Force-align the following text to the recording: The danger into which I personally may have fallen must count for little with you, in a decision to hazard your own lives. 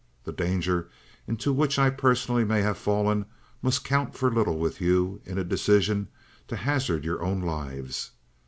The 0.23 0.31
danger 0.31 0.89
into 1.27 1.53
which 1.53 1.77
I 1.77 1.91
personally 1.91 2.43
may 2.43 2.63
have 2.63 2.79
fallen 2.79 3.27
must 3.61 3.83
count 3.83 4.15
for 4.15 4.31
little 4.33 4.57
with 4.57 4.81
you, 4.81 5.21
in 5.25 5.37
a 5.37 5.43
decision 5.43 6.07
to 6.47 6.55
hazard 6.55 7.05
your 7.05 7.21
own 7.21 7.41
lives. 7.43 8.09